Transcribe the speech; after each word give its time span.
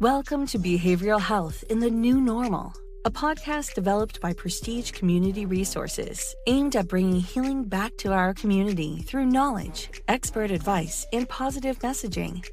Welcome 0.00 0.46
to 0.48 0.60
Behavioral 0.60 1.20
Health 1.20 1.64
in 1.70 1.80
the 1.80 1.90
New 1.90 2.20
Normal, 2.20 2.72
a 3.04 3.10
podcast 3.10 3.74
developed 3.74 4.20
by 4.20 4.32
Prestige 4.32 4.92
Community 4.92 5.44
Resources 5.44 6.36
aimed 6.46 6.76
at 6.76 6.86
bringing 6.86 7.18
healing 7.18 7.64
back 7.64 7.96
to 7.98 8.12
our 8.12 8.32
community 8.32 9.02
through 9.02 9.26
knowledge, 9.26 9.90
expert 10.06 10.52
advice, 10.52 11.04
and 11.12 11.28
positive 11.28 11.80
messaging. 11.80 12.46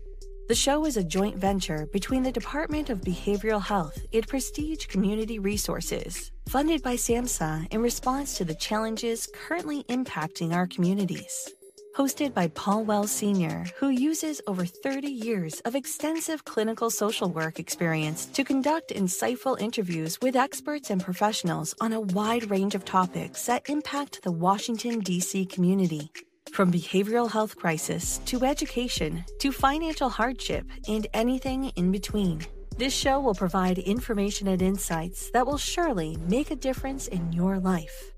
The 0.48 0.56
show 0.56 0.88
is 0.88 0.98
a 0.98 1.04
joint 1.04 1.38
venture 1.38 1.86
between 1.94 2.24
the 2.24 2.32
Department 2.32 2.90
of 2.90 3.02
Behavioral 3.02 3.62
Health 3.62 4.00
and 4.12 4.28
Prestige 4.28 4.88
Community 4.88 5.38
Resources, 5.38 6.32
funded 6.50 6.82
by 6.82 6.96
SAMHSA 6.96 7.72
in 7.72 7.80
response 7.80 8.36
to 8.38 8.44
the 8.46 8.56
challenges 8.56 9.30
currently 9.48 9.84
impacting 9.84 10.52
our 10.52 10.66
communities 10.66 11.54
hosted 11.96 12.34
by 12.34 12.48
Paul 12.50 12.84
Wells 12.84 13.12
Sr., 13.12 13.66
who 13.78 13.90
uses 13.90 14.42
over 14.48 14.66
30 14.66 15.08
years 15.08 15.62
of 15.62 15.76
extensive 15.76 16.44
clinical 16.44 16.90
social 16.90 17.30
work 17.30 17.58
experience 17.58 18.26
to 18.28 18.44
conduct 18.44 18.94
insightful 18.94 19.60
interviews 19.60 20.20
with 20.22 20.36
experts 20.36 20.90
and 20.90 21.04
professionals 21.04 21.74
on 21.80 21.94
a 21.94 22.02
wide 22.02 22.50
range 22.52 22.76
of 22.76 22.84
topics 22.84 23.46
that 23.46 23.70
impact 23.70 24.22
the 24.24 24.32
Washington, 24.32 25.00
D.C. 25.00 25.46
community. 25.46 26.12
From 26.52 26.72
behavioral 26.72 27.32
health 27.32 27.56
crisis 27.56 28.20
to 28.26 28.44
education 28.44 29.24
to 29.40 29.52
financial 29.52 30.10
hardship 30.10 30.66
and 30.88 31.08
anything 31.14 31.72
in 31.76 31.92
between. 31.92 32.46
This 32.78 32.94
show 32.94 33.22
will 33.22 33.36
provide 33.36 33.78
information 33.78 34.50
and 34.50 34.62
insights 34.62 35.32
that 35.32 35.48
will 35.48 35.58
surely 35.58 36.18
make 36.28 36.52
a 36.52 36.58
difference 36.58 37.08
in 37.08 37.32
your 37.32 37.58
life. 37.58 38.15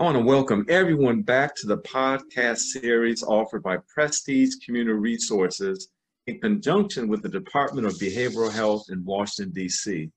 I 0.00 0.04
want 0.04 0.16
to 0.16 0.24
welcome 0.24 0.64
everyone 0.70 1.20
back 1.20 1.54
to 1.56 1.66
the 1.66 1.76
podcast 1.76 2.56
series 2.56 3.22
offered 3.22 3.62
by 3.62 3.76
Prestige 3.86 4.54
Community 4.64 4.98
Resources 4.98 5.90
in 6.26 6.40
conjunction 6.40 7.06
with 7.06 7.20
the 7.20 7.28
Department 7.28 7.86
of 7.86 7.92
Behavioral 7.98 8.50
Health 8.50 8.86
in 8.88 9.04
Washington, 9.04 9.52
D.C. 9.52 10.10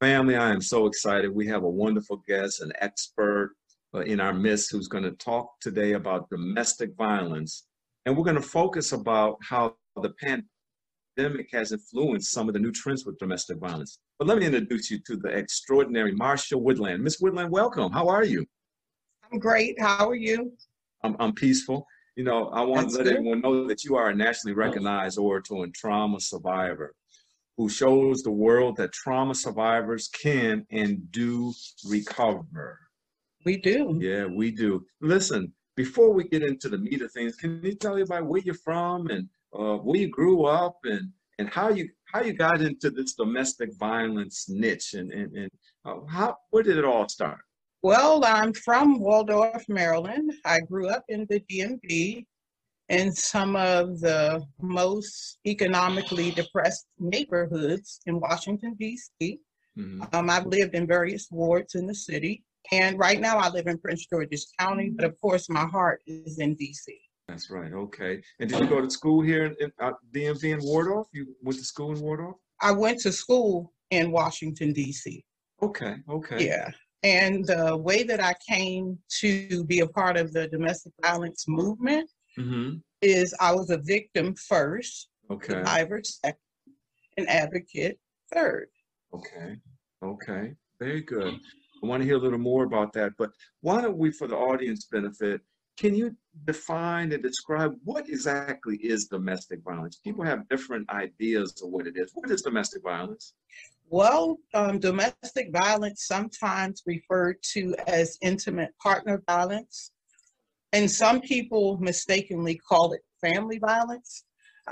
Family, 0.00 0.34
I 0.34 0.50
am 0.50 0.60
so 0.60 0.86
excited. 0.86 1.32
We 1.32 1.46
have 1.46 1.62
a 1.62 1.70
wonderful 1.70 2.24
guest, 2.26 2.60
an 2.60 2.72
expert 2.80 3.52
uh, 3.94 4.00
in 4.00 4.18
our 4.18 4.34
midst 4.34 4.72
who's 4.72 4.88
going 4.88 5.04
to 5.04 5.12
talk 5.12 5.60
today 5.60 5.92
about 5.92 6.28
domestic 6.28 6.96
violence. 6.96 7.68
And 8.04 8.16
we're 8.16 8.24
going 8.24 8.34
to 8.34 8.42
focus 8.42 8.90
about 8.90 9.38
how 9.48 9.76
the 10.02 10.12
pandemic 11.16 11.50
has 11.52 11.70
influenced 11.70 12.32
some 12.32 12.48
of 12.48 12.52
the 12.52 12.58
new 12.58 12.72
trends 12.72 13.06
with 13.06 13.16
domestic 13.20 13.58
violence. 13.58 14.00
But 14.18 14.26
let 14.26 14.38
me 14.38 14.46
introduce 14.46 14.90
you 14.90 14.98
to 15.06 15.16
the 15.18 15.28
extraordinary 15.28 16.16
Marcia 16.16 16.58
Woodland. 16.58 17.04
Miss 17.04 17.20
Woodland, 17.20 17.52
welcome. 17.52 17.92
How 17.92 18.08
are 18.08 18.24
you? 18.24 18.44
I'm 19.32 19.38
great. 19.38 19.80
How 19.80 20.08
are 20.08 20.14
you? 20.14 20.52
I'm, 21.02 21.16
I'm 21.18 21.34
peaceful. 21.34 21.86
You 22.16 22.24
know, 22.24 22.48
I 22.48 22.62
want 22.62 22.88
That's 22.88 22.92
to 22.94 22.98
let 22.98 23.04
good. 23.04 23.16
everyone 23.18 23.40
know 23.40 23.66
that 23.68 23.84
you 23.84 23.96
are 23.96 24.10
a 24.10 24.14
nationally 24.14 24.54
recognized 24.54 25.18
orator 25.18 25.62
and 25.62 25.74
trauma 25.74 26.20
survivor 26.20 26.94
who 27.56 27.68
shows 27.68 28.22
the 28.22 28.30
world 28.30 28.76
that 28.76 28.92
trauma 28.92 29.34
survivors 29.34 30.08
can 30.08 30.66
and 30.70 31.10
do 31.12 31.52
recover. 31.86 32.78
We 33.44 33.56
do. 33.56 33.98
Yeah, 34.00 34.26
we 34.26 34.50
do. 34.50 34.84
Listen, 35.00 35.52
before 35.76 36.12
we 36.12 36.24
get 36.24 36.42
into 36.42 36.68
the 36.68 36.78
meat 36.78 37.02
of 37.02 37.12
things, 37.12 37.36
can 37.36 37.60
you 37.62 37.74
tell 37.74 37.92
everybody 37.92 38.24
where 38.24 38.40
you're 38.40 38.54
from 38.54 39.08
and 39.08 39.28
uh, 39.52 39.76
where 39.76 40.00
you 40.00 40.08
grew 40.08 40.44
up 40.44 40.78
and 40.84 41.10
and 41.38 41.48
how 41.48 41.68
you 41.68 41.88
how 42.12 42.20
you 42.20 42.32
got 42.32 42.60
into 42.60 42.90
this 42.90 43.14
domestic 43.14 43.70
violence 43.78 44.48
niche 44.48 44.94
and 44.94 45.12
and, 45.12 45.36
and 45.36 45.50
uh, 45.84 46.00
how 46.08 46.36
where 46.50 46.62
did 46.62 46.78
it 46.78 46.84
all 46.84 47.08
start? 47.08 47.40
Well, 47.82 48.24
I'm 48.24 48.52
from 48.52 48.98
Waldorf, 48.98 49.64
Maryland. 49.68 50.32
I 50.44 50.60
grew 50.60 50.88
up 50.88 51.04
in 51.08 51.26
the 51.30 51.40
DMV 51.40 52.26
in 52.88 53.12
some 53.12 53.54
of 53.54 54.00
the 54.00 54.42
most 54.60 55.38
economically 55.46 56.32
depressed 56.32 56.86
neighborhoods 56.98 58.00
in 58.06 58.18
Washington, 58.18 58.74
D.C. 58.78 59.38
Mm-hmm. 59.78 60.02
Um, 60.12 60.30
I've 60.30 60.46
lived 60.46 60.74
in 60.74 60.86
various 60.86 61.28
wards 61.30 61.76
in 61.76 61.86
the 61.86 61.94
city. 61.94 62.42
And 62.72 62.98
right 62.98 63.20
now 63.20 63.38
I 63.38 63.48
live 63.48 63.66
in 63.66 63.78
Prince 63.78 64.06
George's 64.06 64.52
County, 64.58 64.90
but 64.90 65.04
of 65.04 65.18
course 65.20 65.48
my 65.48 65.66
heart 65.66 66.00
is 66.06 66.38
in 66.38 66.54
D.C. 66.54 66.98
That's 67.28 67.50
right. 67.50 67.72
Okay. 67.72 68.20
And 68.40 68.50
did 68.50 68.58
you 68.58 68.66
go 68.66 68.80
to 68.80 68.90
school 68.90 69.22
here 69.22 69.54
in 69.60 69.70
uh, 69.80 69.92
DMV 70.12 70.44
in 70.44 70.60
Waldorf? 70.62 71.06
You 71.12 71.34
went 71.42 71.58
to 71.58 71.64
school 71.64 71.92
in 71.92 72.00
Waldorf? 72.00 72.36
I 72.60 72.72
went 72.72 73.00
to 73.00 73.12
school 73.12 73.72
in 73.90 74.10
Washington, 74.10 74.72
D.C. 74.72 75.24
Okay. 75.62 75.96
Okay. 76.10 76.46
Yeah. 76.46 76.70
And 77.02 77.44
the 77.46 77.76
way 77.76 78.02
that 78.02 78.22
I 78.22 78.34
came 78.48 78.98
to 79.20 79.64
be 79.64 79.80
a 79.80 79.86
part 79.86 80.16
of 80.16 80.32
the 80.32 80.48
domestic 80.48 80.92
violence 81.00 81.46
movement 81.46 82.10
mm-hmm. 82.38 82.78
is 83.02 83.34
I 83.40 83.54
was 83.54 83.70
a 83.70 83.78
victim 83.78 84.34
first, 84.34 85.08
okay, 85.30 85.54
survivor 85.54 86.00
second, 86.02 86.38
an 87.16 87.28
advocate 87.28 87.98
third. 88.32 88.68
Okay, 89.14 89.56
okay, 90.02 90.54
very 90.80 91.02
good. 91.02 91.34
I 91.82 91.86
want 91.86 92.02
to 92.02 92.06
hear 92.06 92.16
a 92.16 92.20
little 92.20 92.38
more 92.38 92.64
about 92.64 92.92
that, 92.94 93.12
but 93.16 93.30
why 93.60 93.80
don't 93.80 93.96
we, 93.96 94.10
for 94.10 94.26
the 94.26 94.36
audience 94.36 94.86
benefit, 94.86 95.40
can 95.78 95.94
you 95.94 96.16
define 96.44 97.12
and 97.12 97.22
describe 97.22 97.72
what 97.84 98.08
exactly 98.08 98.76
is 98.78 99.06
domestic 99.06 99.60
violence? 99.64 99.96
People 99.96 100.24
have 100.24 100.48
different 100.48 100.90
ideas 100.90 101.62
of 101.62 101.70
what 101.70 101.86
it 101.86 101.96
is. 101.96 102.10
What 102.14 102.30
is 102.32 102.42
domestic 102.42 102.82
violence? 102.82 103.34
Well, 103.90 104.38
um, 104.52 104.78
domestic 104.78 105.50
violence 105.50 106.06
sometimes 106.06 106.82
referred 106.84 107.42
to 107.54 107.74
as 107.86 108.18
intimate 108.20 108.76
partner 108.82 109.22
violence, 109.26 109.92
and 110.74 110.90
some 110.90 111.22
people 111.22 111.78
mistakenly 111.78 112.60
call 112.68 112.92
it 112.92 113.00
family 113.22 113.58
violence. 113.58 114.24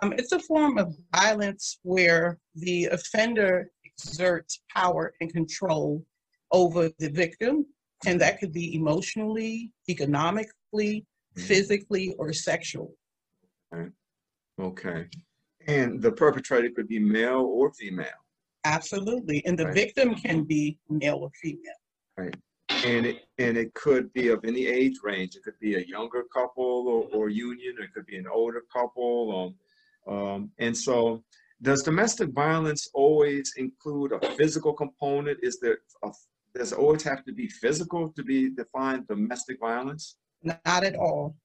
Um, 0.03 0.13
it's 0.13 0.33
a 0.33 0.39
form 0.39 0.77
of 0.77 0.95
violence 1.15 1.79
where 1.83 2.39
the 2.55 2.87
offender 2.87 3.71
exerts 3.87 4.61
power 4.75 5.15
and 5.23 5.33
control 5.33 6.05
over 6.53 6.91
the 6.99 7.09
victim, 7.09 7.65
and 8.05 8.21
that 8.21 8.39
could 8.39 8.53
be 8.53 8.75
emotionally, 8.75 9.73
economically, 9.89 11.07
mm-hmm. 11.35 11.41
physically, 11.41 12.15
or 12.19 12.35
sexually. 12.35 12.93
Okay. 13.75 13.91
okay. 14.61 15.07
And 15.67 16.03
the 16.03 16.13
perpetrator 16.13 16.69
could 16.71 16.87
be 16.87 16.99
male 16.99 17.41
or 17.41 17.73
female. 17.73 18.26
Absolutely. 18.67 19.45
And 19.47 19.59
the 19.59 19.67
right. 19.67 19.75
victim 19.75 20.15
can 20.15 20.45
be 20.45 20.79
male 20.91 21.17
or 21.17 21.31
female. 21.41 21.81
Right. 22.17 22.37
And 22.85 23.07
it, 23.07 23.23
and 23.39 23.57
it 23.57 23.73
could 23.75 24.13
be 24.13 24.29
of 24.29 24.45
any 24.45 24.67
age 24.67 24.97
range. 25.03 25.37
It 25.37 25.45
could 25.45 25.59
be 25.61 25.77
a 25.77 25.85
younger 25.87 26.25
couple 26.33 26.89
or, 26.89 27.09
or 27.17 27.29
union. 27.29 27.77
It 27.81 27.93
could 27.95 28.07
be 28.07 28.17
an 28.17 28.27
older 28.27 28.63
couple. 28.73 29.55
Um, 30.07 30.15
um, 30.15 30.51
and 30.59 30.77
so, 30.77 31.23
does 31.63 31.83
domestic 31.83 32.31
violence 32.31 32.89
always 32.93 33.55
include 33.57 34.13
a 34.13 34.21
physical 34.33 34.73
component? 34.73 35.39
Is 35.43 35.59
there 35.61 35.79
a, 36.03 36.11
does 36.55 36.73
it 36.73 36.79
always 36.79 37.03
have 37.05 37.25
to 37.25 37.33
be 37.33 37.49
physical 37.49 38.11
to 38.11 38.23
be 38.23 38.51
defined 38.51 39.07
domestic 39.09 39.59
violence? 39.61 40.17
Not 40.43 40.85
at 40.85 40.97
all. 40.97 41.37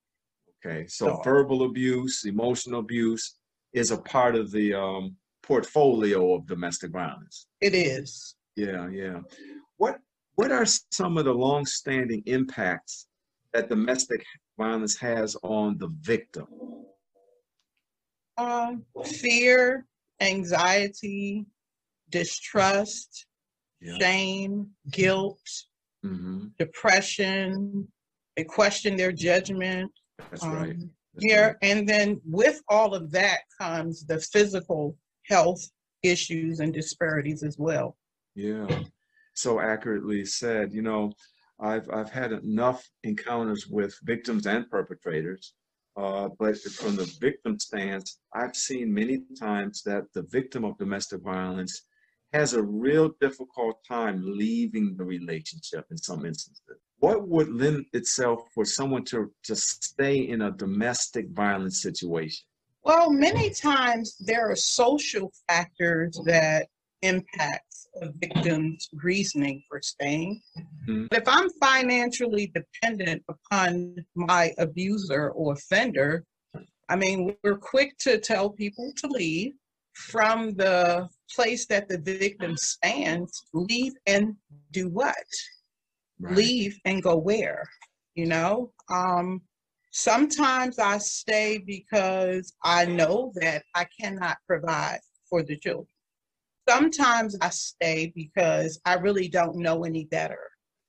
Okay, 0.64 0.86
so 0.88 1.22
verbal 1.24 1.64
abuse, 1.66 2.26
emotional 2.26 2.82
abuse 2.82 3.38
is 3.74 3.92
a 3.92 3.98
part 3.98 4.36
of 4.36 4.52
the 4.52 4.74
um, 4.74 5.16
portfolio 5.44 6.36
of 6.36 6.48
domestic 6.48 6.92
violence. 6.92 7.48
It 7.62 7.74
is. 7.74 8.36
Yeah, 8.56 8.90
yeah. 8.90 9.20
What 9.78 10.00
what 10.36 10.52
are 10.52 10.66
some 10.66 11.18
of 11.18 11.26
the 11.26 11.34
long-standing 11.34 12.24
impacts 12.26 13.08
that 13.54 13.70
domestic 13.70 14.24
violence 14.58 14.98
has 14.98 15.36
on 15.44 15.78
the 15.78 15.90
victim? 16.00 16.48
Um, 18.38 18.86
fear, 19.06 19.86
anxiety, 20.22 21.46
distrust, 22.10 23.26
yeah. 23.82 23.98
shame, 24.00 24.68
guilt, 24.90 25.42
mm-hmm. 26.06 26.48
depression. 26.58 27.88
They 28.38 28.44
question 28.44 28.96
their 28.96 29.12
judgment. 29.12 29.92
That's 30.18 30.44
um, 30.44 30.54
right. 30.54 30.78
That's 31.14 31.26
yeah, 31.26 31.46
right. 31.48 31.56
and 31.62 31.88
then 31.88 32.22
with 32.26 32.62
all 32.70 32.96
of 32.96 33.12
that 33.12 33.40
comes 33.60 34.06
the 34.06 34.20
physical 34.20 34.96
health 35.24 35.62
issues 36.04 36.60
and 36.60 36.74
disparities 36.74 37.44
as 37.44 37.58
well. 37.58 37.96
Yeah, 38.36 38.68
so 39.34 39.60
accurately 39.60 40.26
said. 40.26 40.74
You 40.74 40.82
know, 40.82 41.12
I've 41.60 41.90
I've 41.90 42.12
had 42.12 42.32
enough 42.32 42.88
encounters 43.04 43.68
with 43.68 43.98
victims 44.04 44.48
and 44.48 44.70
perpetrators, 44.70 45.54
uh, 45.98 46.30
but 46.40 46.58
from 46.58 46.96
the 46.96 47.12
victim 47.20 47.60
stance, 47.60 48.20
I've 48.34 48.56
seen 48.56 48.94
many 48.94 49.24
times 49.40 49.84
that 49.84 50.06
the 50.14 50.24
victim 50.24 50.64
of 50.64 50.78
domestic 50.78 51.22
violence 51.22 51.84
has 52.34 52.54
a 52.54 52.64
real 52.64 53.12
difficult 53.20 53.84
time 53.86 54.22
leaving 54.24 54.96
the 54.98 55.04
relationship 55.04 55.86
in 55.92 55.98
some 55.98 56.26
instances. 56.26 56.78
What 57.00 57.28
would 57.28 57.50
lend 57.50 57.86
itself 57.94 58.44
for 58.54 58.64
someone 58.64 59.04
to 59.06 59.32
just 59.44 59.84
stay 59.84 60.16
in 60.16 60.44
a 60.44 60.52
domestic 60.52 61.30
violence 61.32 61.82
situation? 61.82 62.46
Well, 62.84 63.12
many 63.12 63.52
times 63.52 64.16
there 64.20 64.50
are 64.50 64.56
social 64.56 65.32
factors 65.48 66.20
that 66.26 66.68
impact 67.04 67.66
a 68.02 68.10
victim's 68.12 68.90
reasoning 69.04 69.62
for 69.68 69.82
staying. 69.82 70.42
Mm-hmm. 70.58 71.08
But 71.10 71.22
if 71.24 71.28
I'm 71.28 71.50
financially 71.62 72.52
dependent 72.56 73.24
upon 73.28 73.96
my 74.16 74.54
abuser 74.58 75.30
or 75.32 75.54
offender, 75.54 76.24
I 76.90 76.96
mean, 76.96 77.36
we're 77.44 77.58
quick 77.58 77.98
to 78.00 78.18
tell 78.18 78.50
people 78.50 78.92
to 78.98 79.08
leave. 79.08 79.54
from 79.94 80.54
the 80.56 81.08
place 81.34 81.66
that 81.68 81.88
the 81.88 81.98
victim 81.98 82.58
stands, 82.58 83.46
leave 83.54 83.94
and 84.08 84.36
do 84.72 84.90
what? 84.90 85.16
Right. 86.20 86.36
Leave 86.36 86.80
and 86.86 87.02
go 87.02 87.18
where? 87.18 87.64
You 88.16 88.26
know, 88.28 88.72
um, 88.90 89.42
sometimes 89.92 90.80
I 90.80 90.98
stay 90.98 91.60
because 91.60 92.54
I 92.64 92.86
know 92.86 93.32
that 93.36 93.64
I 93.76 93.86
cannot 94.00 94.38
provide 94.48 95.00
for 95.30 95.44
the 95.44 95.58
children. 95.58 95.88
Sometimes 96.68 97.38
I 97.42 97.50
stay 97.50 98.12
because 98.16 98.80
I 98.86 98.96
really 98.96 99.28
don't 99.28 99.58
know 99.58 99.84
any 99.84 100.06
better. 100.06 100.40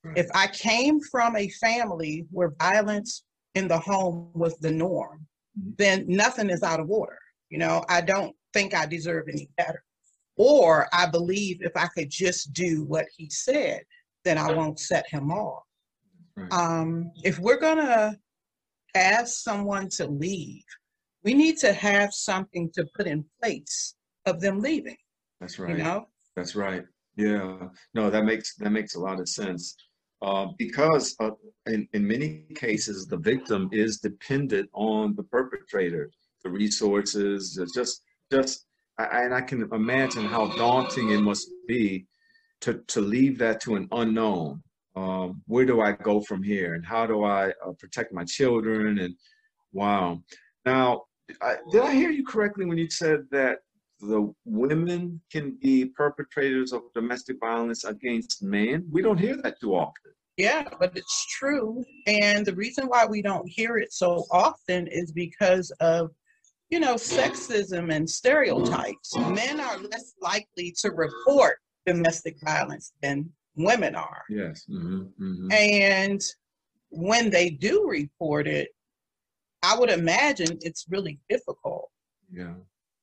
Right. 0.04 0.19
If 0.19 0.28
I 0.34 0.46
came 0.49 1.00
from 1.00 1.37
a 1.37 1.49
family 1.49 2.26
where 2.31 2.54
violence 2.58 3.25
in 3.54 3.69
the 3.69 3.78
home 3.78 4.31
was 4.34 4.56
the 4.58 4.70
norm, 4.70 5.26
Mhm. 5.58 5.76
then 5.76 6.05
nothing 6.08 6.50
is 6.50 6.62
out 6.62 6.81
of 6.81 6.90
order. 6.90 7.19
You 7.50 7.58
know, 7.58 7.84
I 7.88 8.00
don't 8.00 8.34
think 8.52 8.75
I 8.75 8.87
deserve 8.87 9.28
any 9.28 9.48
better. 9.56 9.84
Or 10.37 10.88
I 10.93 11.06
believe 11.06 11.58
if 11.60 11.76
I 11.76 11.87
could 11.88 12.10
just 12.10 12.52
do 12.52 12.84
what 12.84 13.06
he 13.16 13.28
said, 13.28 13.82
then 14.25 14.38
I 14.38 14.52
won't 14.52 14.81
set 14.81 15.06
him 15.08 15.31
off. 15.31 15.64
Right. 16.37 16.52
Um, 16.52 17.12
if 17.22 17.38
we're 17.38 17.60
gonna 17.60 18.19
ask 18.94 19.42
someone 19.42 19.88
to 19.90 20.06
leave, 20.06 20.64
we 21.24 21.34
need 21.34 21.58
to 21.58 21.72
have 21.72 22.12
something 22.12 22.70
to 22.74 22.86
put 22.96 23.06
in 23.06 23.24
place 23.40 23.94
of 24.26 24.40
them 24.40 24.60
leaving, 24.60 24.96
That's 25.40 25.58
right. 25.58 25.76
you 25.76 25.82
know? 25.82 26.06
That's 26.36 26.54
right. 26.54 26.84
Yeah. 27.16 27.68
No, 27.94 28.10
that 28.10 28.24
makes 28.24 28.54
that 28.56 28.70
makes 28.70 28.94
a 28.94 29.00
lot 29.00 29.20
of 29.20 29.28
sense. 29.28 29.76
Uh, 30.22 30.46
because 30.56 31.14
uh, 31.20 31.30
in 31.66 31.86
in 31.92 32.06
many 32.06 32.46
cases, 32.54 33.06
the 33.06 33.18
victim 33.18 33.68
is 33.72 33.98
dependent 33.98 34.70
on 34.72 35.14
the 35.16 35.22
perpetrator, 35.24 36.10
the 36.42 36.50
resources, 36.50 37.60
just 37.74 38.02
just, 38.30 38.66
I, 38.98 39.24
and 39.24 39.34
I 39.34 39.42
can 39.42 39.68
imagine 39.72 40.24
how 40.24 40.46
daunting 40.56 41.10
it 41.10 41.20
must 41.20 41.48
be 41.68 42.06
to 42.62 42.82
to 42.86 43.00
leave 43.00 43.36
that 43.38 43.60
to 43.62 43.74
an 43.74 43.88
unknown. 43.92 44.62
Um, 44.94 45.42
where 45.46 45.64
do 45.64 45.80
I 45.80 45.92
go 45.92 46.20
from 46.20 46.42
here, 46.42 46.74
and 46.74 46.84
how 46.84 47.06
do 47.06 47.24
I 47.24 47.50
uh, 47.66 47.72
protect 47.78 48.12
my 48.12 48.24
children? 48.24 48.98
And 48.98 49.14
wow. 49.72 50.22
Now, 50.66 51.04
I, 51.40 51.56
did 51.70 51.82
I 51.82 51.94
hear 51.94 52.10
you 52.10 52.26
correctly 52.26 52.66
when 52.66 52.78
you 52.78 52.90
said 52.90 53.24
that 53.30 53.60
the 54.02 54.34
women 54.44 55.20
can 55.30 55.56
be 55.62 55.86
perpetrators 55.86 56.72
of 56.72 56.82
domestic 56.92 57.38
violence 57.40 57.84
against 57.84 58.42
men. 58.42 58.84
We 58.90 59.00
don't 59.00 59.18
hear 59.18 59.36
that 59.42 59.60
too 59.60 59.74
often. 59.74 60.12
Yeah, 60.36 60.68
but 60.78 60.96
it's 60.96 61.26
true. 61.26 61.84
And 62.06 62.44
the 62.44 62.54
reason 62.54 62.86
why 62.86 63.06
we 63.06 63.22
don't 63.22 63.48
hear 63.48 63.76
it 63.76 63.92
so 63.92 64.24
often 64.32 64.88
is 64.88 65.12
because 65.12 65.70
of, 65.80 66.10
you 66.70 66.80
know, 66.80 66.94
sexism 66.94 67.94
and 67.94 68.08
stereotypes. 68.08 69.16
Men 69.16 69.60
are 69.60 69.78
less 69.78 70.14
likely 70.20 70.74
to 70.80 70.90
report 70.90 71.58
domestic 71.86 72.36
violence 72.44 72.92
than 73.02 73.30
women 73.56 73.94
are. 73.94 74.25
Yes. 74.28 74.64
hmm 74.64 75.02
hmm 75.19 75.50
And 75.52 76.20
when 76.90 77.31
they 77.31 77.50
do 77.50 77.87
report 77.88 78.46
it, 78.46 78.69
I 79.62 79.78
would 79.78 79.90
imagine 79.90 80.58
it's 80.62 80.87
really 80.88 81.19
difficult, 81.28 81.90
Yeah. 82.31 82.54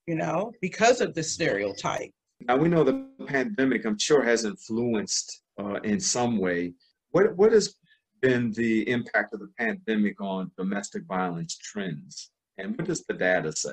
you 0.08 0.16
know, 0.16 0.52
because 0.62 1.02
of 1.02 1.14
the 1.14 1.24
stereotype. 1.24 2.12
Now 2.42 2.58
we 2.58 2.70
know 2.70 2.84
the 2.84 3.06
pandemic, 3.28 3.86
I'm 3.86 3.98
sure, 3.98 4.24
has 4.24 4.46
influenced 4.46 5.42
uh, 5.60 5.80
in 5.84 6.00
some 6.00 6.38
way. 6.38 6.74
What 7.12 7.36
what 7.36 7.52
has 7.52 7.76
been 8.22 8.52
the 8.52 8.90
impact 8.90 9.34
of 9.34 9.40
the 9.40 9.52
pandemic 9.58 10.20
on 10.22 10.52
domestic 10.58 11.04
violence 11.06 11.58
trends, 11.58 12.32
and 12.58 12.78
what 12.78 12.88
does 12.88 13.04
the 13.06 13.14
data 13.14 13.52
say? 13.52 13.72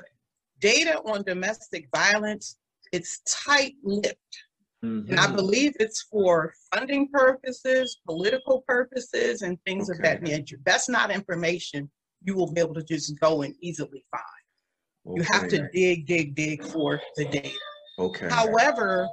Data 0.59 0.99
on 1.05 1.23
domestic 1.23 1.87
violence, 1.93 2.57
it's 2.91 3.19
tight-lipped. 3.25 4.37
And 4.83 5.19
I 5.19 5.31
believe 5.31 5.73
it's 5.79 6.03
for 6.03 6.53
funding 6.73 7.09
purposes, 7.09 7.99
political 8.05 8.63
purposes, 8.67 9.41
and 9.41 9.57
things 9.65 9.89
of 9.89 9.97
that 10.03 10.21
nature. 10.21 10.57
That's 10.65 10.87
not 10.87 11.09
information 11.11 11.89
you 12.23 12.35
will 12.35 12.51
be 12.51 12.61
able 12.61 12.75
to 12.75 12.83
just 12.83 13.19
go 13.19 13.41
and 13.41 13.55
easily 13.61 14.03
find. 14.11 15.17
You 15.17 15.23
have 15.23 15.47
to 15.49 15.69
dig, 15.73 16.05
dig, 16.05 16.35
dig 16.35 16.63
for 16.63 17.01
the 17.15 17.25
data. 17.25 17.57
Okay. 17.97 18.27
However, 18.29 19.07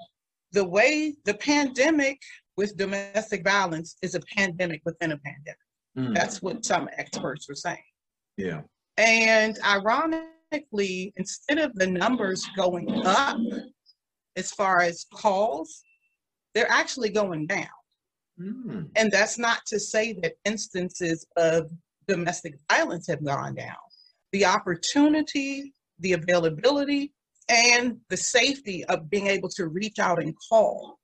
the 0.52 0.64
way 0.64 1.14
the 1.24 1.34
pandemic 1.34 2.20
with 2.56 2.76
domestic 2.76 3.42
violence 3.44 3.96
is 4.02 4.14
a 4.14 4.20
pandemic 4.36 4.82
within 4.84 5.12
a 5.12 5.18
pandemic. 5.18 5.58
Mm, 5.96 6.14
That's 6.14 6.42
what 6.42 6.64
some 6.64 6.88
experts 6.98 7.48
are 7.48 7.54
saying. 7.54 7.78
yeah. 8.36 8.62
And 8.96 9.58
ironically, 9.64 11.12
instead 11.16 11.58
of 11.58 11.74
the 11.74 11.86
numbers 11.86 12.46
going 12.56 12.88
up 13.04 13.38
as 14.36 14.50
far 14.50 14.80
as 14.80 15.06
calls, 15.12 15.82
they're 16.54 16.70
actually 16.70 17.10
going 17.10 17.46
down. 17.46 17.66
Mm, 18.40 18.88
And 18.96 19.12
that's 19.12 19.38
not 19.38 19.64
to 19.66 19.78
say 19.78 20.12
that 20.14 20.34
instances 20.44 21.26
of 21.36 21.70
domestic 22.08 22.54
violence 22.70 23.06
have 23.06 23.24
gone 23.24 23.54
down. 23.54 23.76
The 24.32 24.44
opportunity, 24.44 25.72
the 26.00 26.14
availability, 26.14 27.12
and 27.48 27.98
the 28.08 28.16
safety 28.16 28.84
of 28.86 29.08
being 29.10 29.28
able 29.28 29.48
to 29.50 29.68
reach 29.68 29.98
out 29.98 30.20
and 30.22 30.34
call 30.48 30.98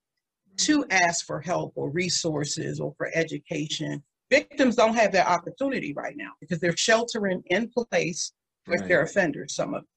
to 0.59 0.85
ask 0.91 1.25
for 1.27 1.41
help 1.41 1.73
or 1.77 1.91
resources 1.91 2.81
or 2.81 2.93
for 2.97 3.11
education. 3.15 4.03
Victims 4.31 4.77
don't 4.77 4.95
have 4.95 5.13
that 5.13 5.27
opportunity 5.27 5.93
right 5.93 6.17
now 6.17 6.31
because 6.41 6.61
they're 6.61 6.77
sheltering 6.77 7.43
in 7.47 7.69
place 7.71 8.33
with 8.67 8.87
their 8.89 9.03
offenders, 9.03 9.55
some 9.55 9.75
of 9.75 9.83
them. 9.83 9.89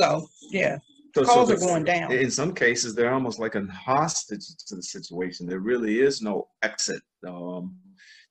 So, 0.00 0.28
yeah, 0.50 0.78
So- 1.14 1.24
so 1.24 1.34
calls 1.34 1.50
are 1.50 1.56
going 1.56 1.84
down. 1.84 2.12
In 2.12 2.30
some 2.30 2.54
cases, 2.54 2.94
they're 2.94 3.12
almost 3.12 3.38
like 3.38 3.54
a 3.54 3.66
hostage 3.66 4.44
to 4.66 4.76
the 4.76 4.82
situation. 4.82 5.46
There 5.46 5.60
really 5.60 6.00
is 6.00 6.22
no 6.22 6.48
exit. 6.62 7.02
Um, 7.26 7.76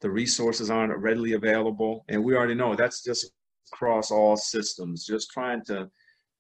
the 0.02 0.10
resources 0.10 0.70
aren't 0.72 0.98
readily 0.98 1.34
available, 1.34 2.06
and 2.10 2.24
we 2.24 2.36
already 2.36 2.56
know 2.56 2.76
that's 2.76 3.04
just 3.04 3.32
across 3.72 4.10
all 4.12 4.36
systems. 4.36 5.06
Just 5.06 5.30
trying 5.32 5.64
to 5.66 5.90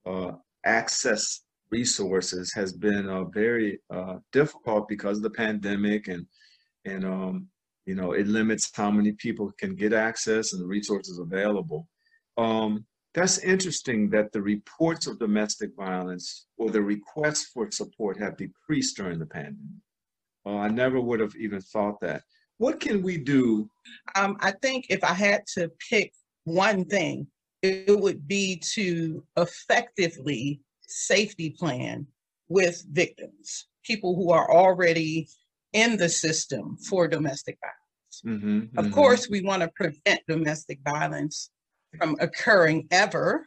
uh, 0.05 0.31
access 0.65 1.41
resources 1.69 2.51
has 2.53 2.73
been 2.73 3.07
uh, 3.07 3.25
very 3.25 3.79
uh, 3.93 4.17
difficult 4.31 4.88
because 4.89 5.17
of 5.17 5.23
the 5.23 5.29
pandemic, 5.29 6.07
and 6.07 6.25
and 6.85 7.05
um, 7.05 7.47
you 7.85 7.93
know 7.95 8.13
it 8.13 8.27
limits 8.27 8.71
how 8.73 8.89
many 8.89 9.11
people 9.13 9.51
can 9.59 9.75
get 9.75 9.93
access 9.93 10.53
and 10.53 10.61
the 10.61 10.67
resources 10.67 11.19
available. 11.19 11.88
Um, 12.38 12.85
that's 13.13 13.39
interesting 13.39 14.09
that 14.11 14.31
the 14.31 14.41
reports 14.41 15.07
of 15.07 15.19
domestic 15.19 15.71
violence 15.75 16.45
or 16.57 16.69
the 16.69 16.81
requests 16.81 17.45
for 17.45 17.69
support 17.71 18.17
have 18.17 18.38
decreased 18.38 18.97
during 18.97 19.19
the 19.19 19.25
pandemic. 19.25 19.81
I 20.45 20.69
never 20.69 21.00
would 21.00 21.19
have 21.19 21.36
even 21.36 21.62
thought 21.62 22.00
that. 22.01 22.24
What 22.57 22.79
can 22.79 23.01
we 23.03 23.17
do? 23.17 23.69
Um, 24.15 24.38
I 24.39 24.51
think 24.51 24.88
if 24.89 25.03
I 25.03 25.13
had 25.13 25.45
to 25.55 25.71
pick 25.89 26.13
one 26.45 26.86
thing, 26.86 27.27
it 27.62 28.00
would 28.00 28.27
be 28.27 28.62
to 28.74 29.24
effectively 29.38 30.62
safety 30.88 31.51
plan 31.51 32.07
with 32.50 32.83
victims, 32.91 33.67
people 33.83 34.15
who 34.15 34.31
are 34.31 34.51
already 34.51 35.27
in 35.74 35.97
the 35.97 36.09
system 36.09 36.77
for 36.77 37.07
domestic 37.07 37.57
violence. 37.62 38.21
Mhm, 38.25 38.77
Of 38.77 38.86
mhm. 38.88 38.93
course, 38.93 39.29
we 39.29 39.41
want 39.41 39.62
to 39.62 39.69
prevent 39.69 40.21
domestic 40.27 40.79
violence 40.83 41.50
from 41.98 42.15
occurring 42.19 42.88
ever, 42.91 43.45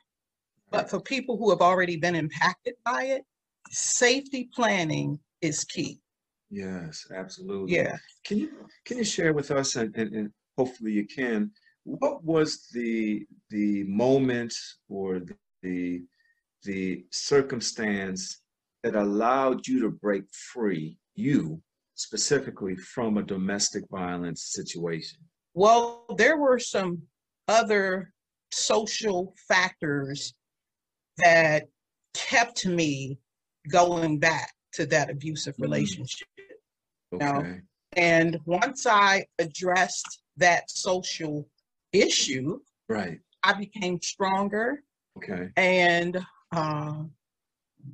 but 0.71 0.91
for 0.91 1.01
people 1.01 1.37
who 1.37 1.51
have 1.51 1.61
already 1.61 1.97
been 1.97 2.15
impacted 2.15 2.75
by 2.85 3.05
it, 3.05 3.23
safety 3.71 4.49
planning 4.55 5.19
is 5.41 5.65
key. 5.65 6.01
Yes, 6.51 7.07
absolutely. 7.15 7.77
Yeah. 7.77 7.97
Can 8.25 8.39
you 8.39 8.51
can 8.85 8.99
you 8.99 9.05
share 9.05 9.33
with 9.33 9.51
us, 9.51 9.77
and, 9.77 9.95
and, 9.97 10.15
and 10.15 10.31
hopefully 10.57 10.93
you 10.93 11.07
can, 11.07 11.51
what 11.85 12.23
was 12.25 12.69
the 12.73 13.27
the 13.51 13.85
moment 13.85 14.55
or 14.89 15.23
the 15.63 16.03
the 16.63 17.05
circumstance 17.11 18.43
that 18.83 18.95
allowed 18.95 19.67
you 19.67 19.81
to 19.81 19.91
break 19.91 20.25
free, 20.53 20.99
you 21.15 21.61
specifically, 21.95 22.77
from 22.77 23.19
a 23.19 23.23
domestic 23.23 23.85
violence 23.91 24.51
situation? 24.53 25.19
Well, 25.55 26.05
there 26.17 26.37
were 26.37 26.59
some 26.59 27.03
other 27.49 28.13
social 28.55 29.35
factors 29.49 30.35
that 31.19 31.65
kept 32.15 32.67
me 32.67 33.19
going 33.71 34.19
back 34.19 34.53
to 34.73 34.87
that 34.87 35.11
abusive 35.11 35.57
Mm. 35.57 35.63
relationship. 35.63 36.29
No. 37.13 37.37
Okay. 37.37 37.61
And 37.97 38.39
once 38.45 38.87
I 38.87 39.27
addressed 39.39 40.23
that 40.37 40.71
social 40.71 41.49
issue, 41.93 42.61
Right. 42.89 43.21
I 43.43 43.53
became 43.55 44.01
stronger 44.03 44.83
Okay. 45.17 45.51
and 45.57 46.25
um, 46.53 47.13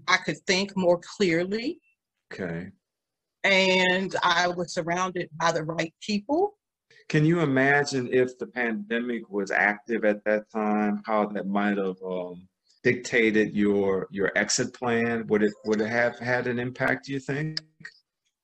I 0.09 0.17
could 0.19 0.39
think 0.47 0.77
more 0.77 0.99
clearly. 1.17 1.81
Okay. 2.33 2.71
And 3.45 4.15
I 4.23 4.49
was 4.49 4.73
surrounded 4.75 5.29
by 5.39 5.53
the 5.53 5.65
right 5.65 5.95
people. 6.01 6.59
Can 7.11 7.27
you 7.27 7.41
imagine 7.41 8.09
if 8.13 8.39
the 8.39 8.47
pandemic 8.47 9.29
was 9.29 9.51
active 9.51 10.05
at 10.05 10.23
that 10.27 10.49
time, 10.49 11.03
how 11.05 11.27
that 11.27 11.45
might 11.45 11.77
have 11.77 12.01
um, 12.07 12.47
dictated 12.85 13.57
your 13.57 14.07
your 14.13 14.31
exit 14.37 14.73
plan? 14.73 15.27
Would 15.27 15.43
it 15.43 15.53
would 15.65 15.81
it 15.81 15.89
have 15.89 16.21
had 16.21 16.47
an 16.47 16.61
impact? 16.61 17.07
Do 17.07 17.13
you 17.13 17.19
think? 17.19 17.61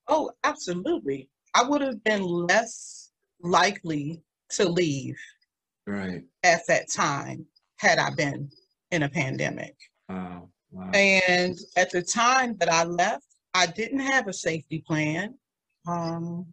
Oh, 0.09 0.33
absolutely. 0.43 1.29
I 1.55 1.63
would 1.63 1.81
have 1.81 2.03
been 2.03 2.25
less 2.25 3.13
likely 3.41 4.21
to 4.57 4.69
leave 4.69 5.17
right 5.87 6.25
at 6.43 6.67
that 6.67 6.91
time 6.91 7.47
had 7.77 8.01
I 8.01 8.11
been 8.11 8.51
in 8.91 9.05
a 9.05 9.09
pandemic. 9.09 9.77
Wow. 10.09 10.49
wow. 10.73 10.91
And 10.93 11.57
at 11.77 11.93
the 11.93 12.03
time 12.03 12.57
that 12.59 12.69
I 12.69 12.83
left, 12.83 13.27
I 13.55 13.67
didn't 13.67 14.01
have 14.01 14.27
a 14.27 14.33
safety 14.33 14.83
plan. 14.85 15.39
Um, 15.87 16.47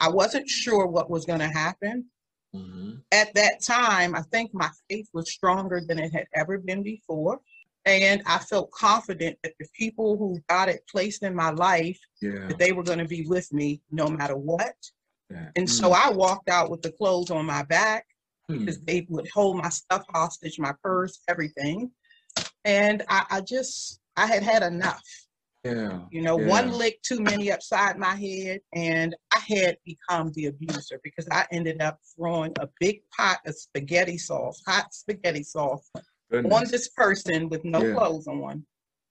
I 0.00 0.08
wasn't 0.08 0.48
sure 0.48 0.86
what 0.86 1.10
was 1.10 1.24
going 1.24 1.40
to 1.40 1.48
happen. 1.48 2.06
Mm-hmm. 2.54 2.94
At 3.12 3.32
that 3.34 3.62
time, 3.62 4.14
I 4.14 4.22
think 4.22 4.52
my 4.52 4.70
faith 4.88 5.08
was 5.12 5.30
stronger 5.30 5.80
than 5.86 5.98
it 5.98 6.12
had 6.12 6.26
ever 6.34 6.58
been 6.58 6.82
before. 6.82 7.40
And 7.86 8.22
I 8.26 8.38
felt 8.38 8.70
confident 8.72 9.38
that 9.42 9.54
the 9.58 9.66
people 9.78 10.16
who 10.16 10.38
got 10.48 10.68
it 10.68 10.86
placed 10.90 11.22
in 11.22 11.34
my 11.34 11.50
life, 11.50 11.98
yeah. 12.20 12.48
that 12.48 12.58
they 12.58 12.72
were 12.72 12.82
going 12.82 12.98
to 12.98 13.06
be 13.06 13.26
with 13.26 13.52
me 13.52 13.80
no 13.90 14.08
matter 14.08 14.36
what. 14.36 14.74
Yeah. 15.30 15.48
And 15.56 15.66
mm. 15.66 15.70
so 15.70 15.92
I 15.92 16.10
walked 16.10 16.48
out 16.48 16.70
with 16.70 16.82
the 16.82 16.92
clothes 16.92 17.30
on 17.30 17.46
my 17.46 17.62
back 17.62 18.04
mm. 18.50 18.58
because 18.58 18.80
they 18.80 19.06
would 19.08 19.28
hold 19.32 19.56
my 19.56 19.70
stuff 19.70 20.04
hostage, 20.12 20.58
my 20.58 20.74
purse, 20.82 21.20
everything. 21.28 21.90
And 22.64 23.02
I, 23.08 23.24
I 23.30 23.40
just, 23.40 24.00
I 24.16 24.26
had 24.26 24.42
had 24.42 24.62
enough. 24.62 25.02
Yeah. 25.64 26.00
You 26.10 26.22
know, 26.22 26.40
yeah. 26.40 26.46
one 26.46 26.72
lick 26.72 27.02
too 27.02 27.20
many 27.20 27.52
upside 27.52 27.98
my 27.98 28.14
head, 28.14 28.60
and 28.74 29.14
I 29.32 29.40
had 29.40 29.76
become 29.84 30.32
the 30.32 30.46
abuser 30.46 31.00
because 31.04 31.28
I 31.30 31.46
ended 31.52 31.82
up 31.82 31.98
throwing 32.16 32.52
a 32.60 32.68
big 32.78 33.02
pot 33.14 33.40
of 33.46 33.54
spaghetti 33.54 34.16
sauce, 34.16 34.62
hot 34.66 34.94
spaghetti 34.94 35.42
sauce, 35.42 35.90
Goodness. 36.30 36.52
on 36.54 36.64
this 36.70 36.88
person 36.88 37.48
with 37.48 37.64
no 37.64 37.82
yeah. 37.84 37.94
clothes 37.94 38.26
on. 38.26 38.64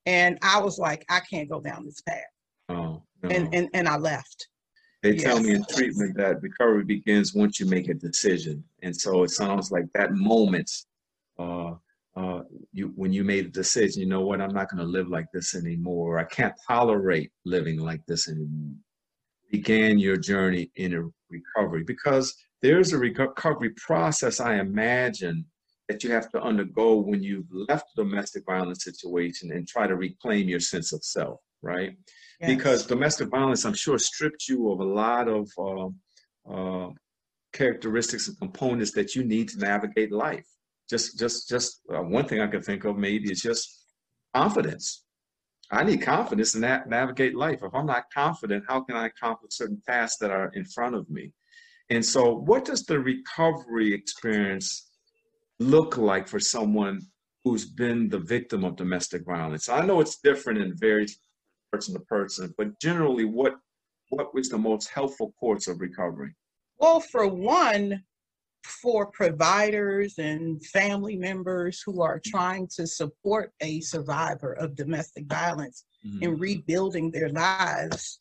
And 0.06 0.40
I 0.42 0.60
was 0.60 0.80
like, 0.80 1.06
I 1.10 1.20
can't 1.20 1.50
go 1.50 1.62
down 1.62 1.86
this 1.86 2.02
path. 2.02 2.24
Oh, 2.70 3.04
no. 3.22 3.30
and, 3.30 3.54
and 3.54 3.70
and 3.74 3.88
I 3.88 3.98
left. 3.98 4.48
They 5.04 5.14
yes. 5.14 5.24
tell 5.24 5.40
me 5.40 5.52
in 5.52 5.64
treatment 5.66 6.18
that 6.18 6.42
recovery 6.42 6.84
begins 6.84 7.34
once 7.34 7.60
you 7.60 7.66
make 7.68 7.90
a 7.90 7.94
decision. 7.94 8.64
And 8.82 8.96
so 8.96 9.24
it 9.24 9.30
sounds 9.30 9.72
like 9.72 9.86
that 9.94 10.14
moment 10.14 10.70
uh, 11.38 11.76
uh, 12.20 12.42
you 12.74 12.92
when 12.96 13.14
you 13.14 13.24
made 13.24 13.46
a 13.46 13.50
decision, 13.50 14.02
you 14.02 14.08
know 14.08 14.22
what, 14.22 14.42
I'm 14.42 14.54
not 14.54 14.70
going 14.70 14.84
to 14.84 14.92
live 14.92 15.08
like 15.08 15.28
this 15.34 15.56
anymore. 15.56 16.20
I 16.20 16.26
can't 16.26 16.54
tolerate 16.68 17.32
living 17.46 17.80
like 17.80 18.06
this 18.08 18.28
anymore. 18.28 18.76
Began 19.52 19.98
your 20.00 20.18
journey 20.18 20.70
in 20.76 20.94
a 20.96 21.04
recovery 21.30 21.84
because 21.84 22.36
there's 22.62 22.92
a 22.92 22.98
recovery 22.98 23.72
process, 23.78 24.40
I 24.40 24.56
imagine, 24.56 25.46
that 25.88 26.04
you 26.04 26.12
have 26.12 26.30
to 26.32 26.42
undergo 26.42 26.98
when 26.98 27.24
you've 27.24 27.48
left 27.52 27.86
the 27.96 28.04
domestic 28.04 28.44
violence 28.46 28.84
situation 28.84 29.52
and 29.52 29.68
try 29.68 29.88
to 29.88 29.96
reclaim 29.96 30.50
your 30.50 30.60
sense 30.60 30.92
of 30.92 31.04
self, 31.04 31.40
right? 31.62 31.96
Yes. 32.42 32.56
Because 32.56 32.86
domestic 32.86 33.30
violence, 33.30 33.66
I'm 33.66 33.74
sure, 33.74 33.98
stripped 33.98 34.48
you 34.50 34.72
of 34.72 34.82
a 34.82 34.84
lot 34.84 35.28
of 35.30 35.50
uh, 35.58 35.88
uh, 36.54 36.90
characteristics 37.54 38.28
and 38.28 38.38
components 38.38 38.92
that 38.92 39.16
you 39.16 39.24
need 39.24 39.50
to 39.50 39.60
navigate 39.60 40.12
life 40.12 40.46
just 40.90 41.20
just 41.20 41.48
just 41.48 41.82
uh, 41.94 42.02
one 42.02 42.26
thing 42.26 42.42
I 42.42 42.48
can 42.48 42.62
think 42.62 42.86
of 42.86 42.98
maybe 42.98 43.32
is 43.32 43.42
just 43.42 43.86
confidence. 44.34 45.06
I 45.72 45.84
need 45.84 46.02
confidence 46.02 46.56
in 46.56 46.62
that 46.62 46.90
navigate 46.90 47.36
life. 47.36 47.60
If 47.62 47.76
I'm 47.76 47.86
not 47.86 48.06
confident, 48.12 48.64
how 48.68 48.82
can 48.82 48.96
I 48.96 49.06
accomplish 49.06 49.54
certain 49.54 49.82
tasks 49.88 50.18
that 50.20 50.32
are 50.32 50.52
in 50.56 50.66
front 50.66 50.96
of 50.96 51.08
me? 51.10 51.32
And 51.92 52.04
so, 52.04 52.34
what 52.34 52.66
does 52.66 52.86
the 52.86 53.00
recovery 53.00 53.94
experience 53.94 54.90
look 55.60 55.98
like 55.98 56.28
for 56.28 56.40
someone 56.40 57.02
who's 57.44 57.66
been 57.66 58.10
the 58.10 58.20
victim 58.20 58.64
of 58.64 58.76
domestic 58.76 59.26
violence? 59.26 59.70
I 59.70 59.86
know 59.86 60.00
it's 60.00 60.20
different 60.20 60.60
in 60.60 60.76
various 60.76 61.18
person 61.72 61.94
to 61.94 62.00
person, 62.02 62.54
but 62.58 62.80
generally, 62.80 63.26
what 63.26 63.56
what 64.10 64.34
was 64.34 64.50
the 64.50 64.58
most 64.58 64.90
helpful 64.90 65.34
course 65.40 65.68
of 65.68 65.82
recovery? 65.82 66.34
Well, 66.80 67.00
for 67.00 67.28
one, 67.28 68.04
for 68.64 69.08
providers 69.08 70.18
and 70.18 70.64
family 70.68 71.16
members 71.16 71.82
who 71.86 72.02
are 72.02 72.22
trying 72.24 72.68
to 72.76 72.86
support 72.86 73.52
a 73.62 73.80
survivor 73.82 74.54
of 74.54 74.76
domestic 74.76 75.26
violence 75.26 75.86
mm-hmm. 76.06 76.24
in 76.24 76.38
rebuilding 76.38 77.12
their 77.12 77.30
lives, 77.30 78.20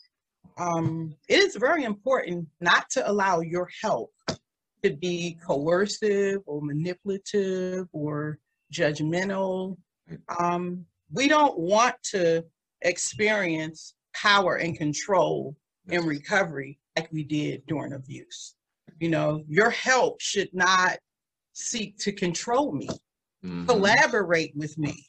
um, 0.59 1.15
it 1.29 1.39
is 1.39 1.57
very 1.57 1.85
important 1.85 2.49
not 2.61 2.89
to 2.91 3.09
allow 3.09 3.41
your 3.41 3.69
help 3.83 4.13
to 4.83 4.91
be 4.91 5.37
coercive 5.45 6.41
or 6.47 6.63
manipulative 6.63 7.87
or 7.93 8.39
judgmental. 8.73 9.77
Um, 10.39 10.85
we 11.13 11.29
don't 11.29 11.59
want 11.59 11.97
to 12.11 12.45
experience 12.83 13.95
power 14.15 14.57
and 14.57 14.77
control 14.77 15.57
in 15.89 16.07
recovery 16.07 16.79
like 16.97 17.11
we 17.13 17.25
did 17.25 17.67
during 17.67 17.93
abuse. 17.93 18.55
You 19.01 19.11
know, 19.11 19.43
your 19.49 19.71
help 19.71 20.21
should 20.21 20.49
not 20.53 20.99
seek 21.53 21.99
to 21.99 22.13
control 22.13 22.73
me. 22.73 22.89
Mm-hmm. 23.45 23.67
Collaborate 23.67 24.53
with 24.57 24.77
me. 24.79 25.07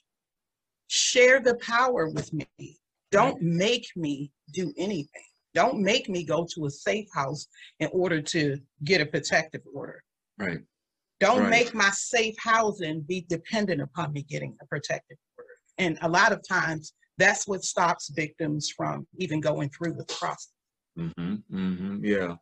Share 0.87 1.39
the 1.39 1.55
power 1.55 2.09
with 2.09 2.31
me. 2.33 2.79
Don't 3.11 3.41
make 3.41 3.87
me 3.95 4.31
do 4.53 4.73
anything. 4.77 5.23
Don't 5.55 5.79
make 5.79 6.09
me 6.09 6.23
go 6.23 6.47
to 6.55 6.65
a 6.65 6.69
safe 6.69 7.07
house 7.13 7.47
in 7.79 7.89
order 7.91 8.21
to 8.21 8.57
get 8.83 9.01
a 9.01 9.05
protective 9.05 9.61
order. 9.73 10.03
Right. 10.37 10.59
Don't 11.19 11.41
right. 11.41 11.49
make 11.49 11.73
my 11.73 11.89
safe 11.89 12.35
housing 12.39 13.01
be 13.01 13.25
dependent 13.29 13.81
upon 13.81 14.13
me 14.13 14.23
getting 14.23 14.55
a 14.61 14.65
protective 14.67 15.17
order. 15.37 15.49
And 15.77 15.97
a 16.01 16.09
lot 16.09 16.31
of 16.31 16.41
times 16.47 16.93
that's 17.17 17.47
what 17.47 17.63
stops 17.63 18.09
victims 18.15 18.71
from 18.75 19.05
even 19.17 19.41
going 19.41 19.69
through 19.69 19.95
with 19.95 20.07
the 20.07 20.13
process. 20.13 20.53
Mm-hmm, 20.97 21.35
mm-hmm, 21.53 22.05
yeah. 22.05 22.35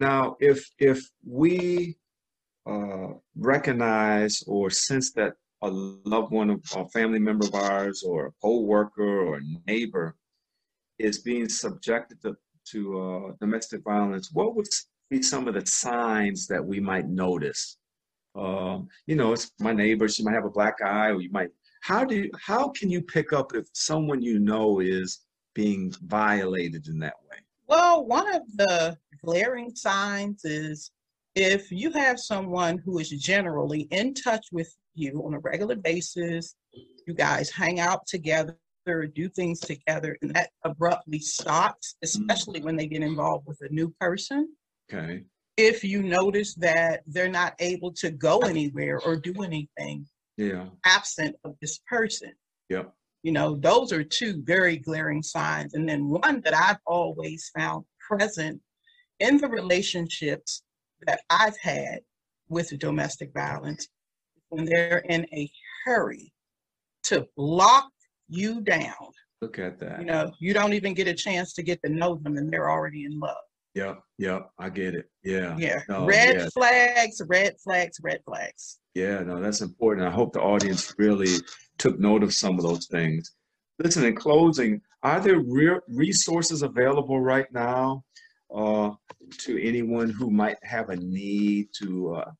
Now, 0.00 0.36
if 0.40 0.66
if 0.78 1.10
we 1.26 1.96
uh, 2.66 3.08
recognize 3.36 4.42
or 4.46 4.70
sense 4.70 5.12
that 5.12 5.34
a 5.62 5.70
loved 5.70 6.32
one, 6.32 6.58
a 6.74 6.88
family 6.88 7.18
member 7.18 7.46
of 7.46 7.54
ours, 7.54 8.02
or 8.02 8.26
a 8.26 8.32
co-worker 8.42 9.20
or 9.20 9.36
a 9.36 9.42
neighbor 9.66 10.16
is 10.98 11.18
being 11.18 11.48
subjected 11.48 12.20
to, 12.22 12.36
to 12.72 13.00
uh, 13.00 13.32
domestic 13.40 13.82
violence, 13.84 14.30
what 14.32 14.56
would 14.56 14.66
be 15.10 15.22
some 15.22 15.48
of 15.48 15.54
the 15.54 15.66
signs 15.66 16.46
that 16.46 16.64
we 16.64 16.80
might 16.80 17.08
notice? 17.08 17.76
Um, 18.34 18.88
you 19.06 19.16
know, 19.16 19.32
it's 19.34 19.52
my 19.60 19.72
neighbor. 19.72 20.08
She 20.08 20.22
might 20.22 20.34
have 20.34 20.46
a 20.46 20.50
black 20.50 20.76
eye, 20.82 21.10
or 21.10 21.20
you 21.20 21.30
might. 21.30 21.50
How 21.82 22.04
do 22.04 22.14
you, 22.14 22.30
how 22.40 22.68
can 22.68 22.88
you 22.88 23.02
pick 23.02 23.32
up 23.32 23.54
if 23.54 23.66
someone 23.74 24.22
you 24.22 24.38
know 24.38 24.80
is 24.80 25.20
being 25.54 25.92
violated 26.04 26.88
in 26.88 26.98
that 27.00 27.16
way? 27.28 27.38
Well, 27.70 28.04
one 28.04 28.34
of 28.34 28.42
the 28.56 28.98
glaring 29.24 29.76
signs 29.76 30.44
is 30.44 30.90
if 31.36 31.70
you 31.70 31.92
have 31.92 32.18
someone 32.18 32.78
who 32.78 32.98
is 32.98 33.10
generally 33.10 33.82
in 33.92 34.12
touch 34.12 34.44
with 34.50 34.76
you 34.96 35.22
on 35.24 35.34
a 35.34 35.38
regular 35.38 35.76
basis, 35.76 36.56
you 37.06 37.14
guys 37.14 37.48
hang 37.48 37.78
out 37.78 38.08
together, 38.08 38.56
do 39.14 39.28
things 39.28 39.60
together, 39.60 40.18
and 40.20 40.34
that 40.34 40.50
abruptly 40.64 41.20
stops, 41.20 41.94
especially 42.02 42.60
when 42.60 42.74
they 42.74 42.88
get 42.88 43.02
involved 43.02 43.46
with 43.46 43.60
a 43.60 43.72
new 43.72 43.94
person. 44.00 44.48
Okay. 44.92 45.22
If 45.56 45.84
you 45.84 46.02
notice 46.02 46.56
that 46.56 47.02
they're 47.06 47.28
not 47.28 47.54
able 47.60 47.92
to 47.92 48.10
go 48.10 48.40
anywhere 48.40 49.00
or 49.00 49.14
do 49.14 49.44
anything 49.44 50.08
yeah. 50.36 50.66
absent 50.84 51.36
of 51.44 51.54
this 51.60 51.78
person. 51.88 52.32
Yep. 52.68 52.92
You 53.22 53.32
know, 53.32 53.56
those 53.56 53.92
are 53.92 54.02
two 54.02 54.42
very 54.44 54.76
glaring 54.76 55.22
signs. 55.22 55.74
And 55.74 55.88
then 55.88 56.08
one 56.08 56.40
that 56.42 56.54
I've 56.54 56.80
always 56.86 57.50
found 57.56 57.84
present 58.06 58.60
in 59.18 59.36
the 59.36 59.48
relationships 59.48 60.62
that 61.06 61.20
I've 61.28 61.58
had 61.58 62.00
with 62.48 62.76
domestic 62.78 63.32
violence, 63.34 63.86
when 64.48 64.64
they're 64.64 64.98
in 65.08 65.26
a 65.32 65.50
hurry 65.84 66.32
to 67.04 67.26
block 67.36 67.90
you 68.28 68.60
down. 68.60 69.12
Look 69.40 69.58
at 69.58 69.78
that. 69.80 70.00
You 70.00 70.06
know, 70.06 70.32
you 70.38 70.52
don't 70.52 70.74
even 70.74 70.92
get 70.94 71.08
a 71.08 71.14
chance 71.14 71.52
to 71.54 71.62
get 71.62 71.80
to 71.84 71.90
know 71.90 72.16
them 72.16 72.36
and 72.36 72.52
they're 72.52 72.70
already 72.70 73.04
in 73.04 73.18
love. 73.18 73.36
Yep, 73.74 74.00
yep, 74.18 74.50
I 74.58 74.68
get 74.68 74.94
it. 74.94 75.08
Yeah. 75.22 75.56
Yeah. 75.56 75.82
No, 75.88 76.04
red 76.04 76.36
yeah. 76.36 76.48
flags, 76.52 77.22
red 77.28 77.54
flags, 77.62 77.98
red 78.02 78.20
flags. 78.26 78.80
Yeah, 78.94 79.20
no, 79.20 79.40
that's 79.40 79.60
important. 79.60 80.06
I 80.06 80.10
hope 80.10 80.32
the 80.32 80.40
audience 80.40 80.92
really 80.98 81.36
took 81.80 81.98
note 81.98 82.22
of 82.22 82.32
some 82.32 82.56
of 82.58 82.62
those 82.62 82.86
things. 82.86 83.32
Listen, 83.82 84.04
in 84.04 84.14
closing, 84.14 84.80
are 85.02 85.18
there 85.18 85.40
re- 85.40 85.80
resources 85.88 86.62
available 86.62 87.20
right 87.20 87.52
now 87.52 88.04
uh, 88.54 88.90
to 89.38 89.66
anyone 89.66 90.10
who 90.10 90.30
might 90.30 90.58
have 90.62 90.90
a 90.90 90.96
need 90.96 91.70
to 91.80 92.16
uh, 92.16 92.30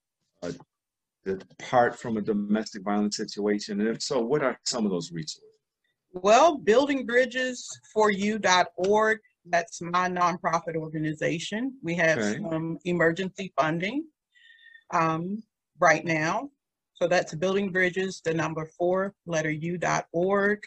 uh, 0.42 0.52
depart 1.24 1.98
from 1.98 2.18
a 2.18 2.20
domestic 2.20 2.82
violence 2.82 3.16
situation? 3.16 3.80
And 3.80 3.88
if 3.88 4.02
so, 4.02 4.20
what 4.20 4.42
are 4.42 4.60
some 4.66 4.84
of 4.84 4.90
those 4.90 5.10
resources? 5.10 5.44
Well, 6.12 6.58
buildingbridges4u.org, 6.58 9.18
that's 9.46 9.80
my 9.80 10.06
nonprofit 10.08 10.76
organization. 10.76 11.78
We 11.82 11.94
have 11.94 12.18
okay. 12.18 12.42
some 12.42 12.76
emergency 12.84 13.54
funding 13.58 14.04
um, 14.92 15.42
right 15.78 16.04
now. 16.04 16.50
So 17.00 17.08
that's 17.08 17.34
Building 17.34 17.72
Bridges, 17.72 18.20
the 18.22 18.34
number 18.34 18.66
four, 18.78 19.14
letter 19.24 19.50
U 19.50 19.78
dot 19.78 20.04
org. 20.12 20.62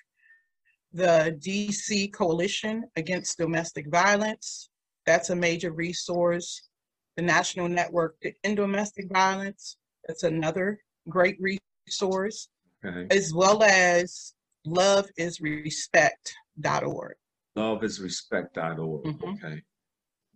The 0.92 1.38
DC 1.40 2.12
Coalition 2.14 2.84
Against 2.96 3.38
Domestic 3.38 3.88
Violence, 3.90 4.70
that's 5.06 5.30
a 5.32 5.36
major 5.36 5.72
resource. 5.72 6.70
The 7.18 7.24
National 7.24 7.68
Network 7.70 8.20
to 8.22 8.32
End 8.44 8.58
Domestic 8.58 9.12
Violence, 9.12 9.78
that's 10.08 10.24
another 10.24 10.80
great 11.08 11.38
resource, 11.40 12.50
Okay. 12.86 13.08
as 13.16 13.34
well 13.34 13.64
as 13.64 14.34
loveisrespect.org. 14.68 17.16
Loveisrespect.org. 17.58 19.04
Mhm. 19.06 19.24
Okay. 19.38 19.62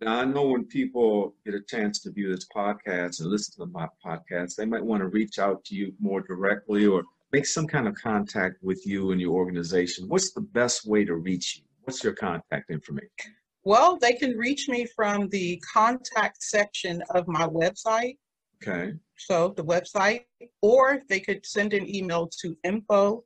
Now 0.00 0.20
I 0.20 0.24
know 0.24 0.44
when 0.44 0.64
people 0.64 1.34
get 1.44 1.54
a 1.54 1.60
chance 1.60 2.00
to 2.02 2.12
view 2.12 2.30
this 2.34 2.46
podcast 2.54 3.20
and 3.20 3.28
listen 3.28 3.54
to 3.56 3.72
my 3.72 3.88
podcast, 4.04 4.54
they 4.54 4.64
might 4.64 4.84
want 4.84 5.00
to 5.00 5.08
reach 5.08 5.40
out 5.40 5.64
to 5.64 5.74
you 5.74 5.92
more 5.98 6.20
directly 6.20 6.86
or 6.86 7.02
make 7.32 7.46
some 7.46 7.66
kind 7.66 7.88
of 7.88 7.96
contact 7.96 8.62
with 8.62 8.86
you 8.86 9.10
and 9.10 9.20
your 9.20 9.34
organization. 9.34 10.08
What's 10.08 10.32
the 10.32 10.40
best 10.40 10.86
way 10.86 11.04
to 11.04 11.16
reach 11.16 11.56
you? 11.56 11.64
What's 11.82 12.04
your 12.04 12.12
contact 12.12 12.70
information? 12.70 13.34
Well, 13.64 13.98
they 14.00 14.12
can 14.12 14.36
reach 14.38 14.68
me 14.68 14.86
from 14.94 15.28
the 15.30 15.60
contact 15.72 16.44
section 16.44 17.02
of 17.10 17.26
my 17.26 17.48
website. 17.48 18.18
Okay. 18.62 18.92
So 19.16 19.52
the 19.56 19.64
website, 19.64 20.22
or 20.62 21.02
they 21.08 21.18
could 21.18 21.44
send 21.44 21.74
an 21.74 21.92
email 21.92 22.30
to 22.40 22.56
info, 22.62 23.24